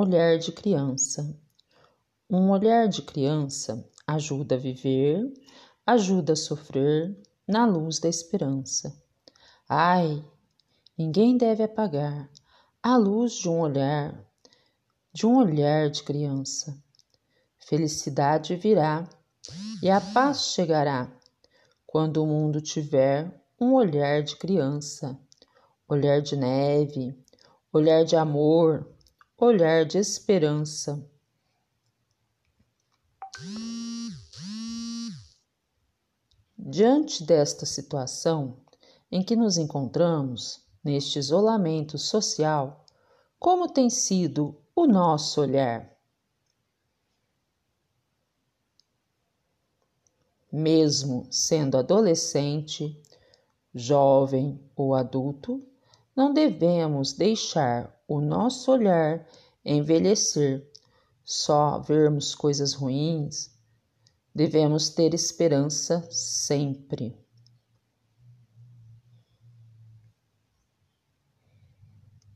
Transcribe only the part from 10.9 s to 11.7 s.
ninguém deve